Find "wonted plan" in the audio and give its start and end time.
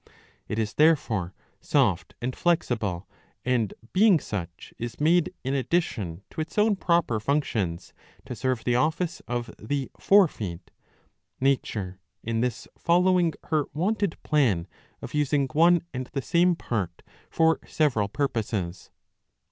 13.75-14.67